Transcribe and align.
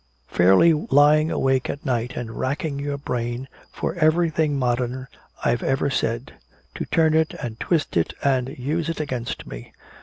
"Fairly 0.29 0.73
lying 0.73 1.29
awake 1.29 1.69
at 1.69 1.85
night 1.85 2.17
and 2.17 2.31
racking 2.31 2.79
your 2.79 2.97
brains 2.97 3.45
for 3.71 3.93
everything 3.93 4.57
modern 4.57 5.07
I've 5.45 5.61
ever 5.61 5.91
said 5.91 6.39
to 6.73 6.85
turn 6.85 7.13
it 7.13 7.35
and 7.35 7.59
twist 7.59 7.95
it 7.95 8.15
and 8.23 8.49
use 8.57 8.89
it 8.89 8.99
against 8.99 9.45
me!" 9.45 9.73